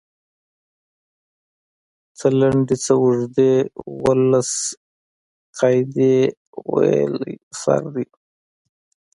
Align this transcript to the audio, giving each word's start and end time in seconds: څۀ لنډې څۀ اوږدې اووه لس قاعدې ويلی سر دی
څۀ 2.17 2.27
لنډې 2.39 2.75
څۀ 2.83 2.93
اوږدې 3.01 3.53
اووه 3.79 4.13
لس 4.29 4.51
قاعدې 5.57 6.15
ويلی 6.71 7.33
سر 7.59 7.83
دی 7.93 8.05